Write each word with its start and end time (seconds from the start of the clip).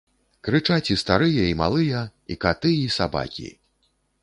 Крычаць 0.45 0.91
і 0.95 0.97
старыя, 1.01 1.43
і 1.51 1.57
малыя, 1.61 2.01
і 2.35 2.39
каты, 2.47 2.73
і 2.89 2.91
сабакі! 2.99 3.49